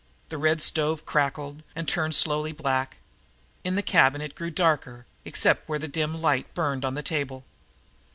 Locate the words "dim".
5.87-6.19